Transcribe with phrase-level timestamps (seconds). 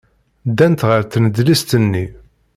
[0.49, 2.05] Ddant ɣer tnedlist-nni.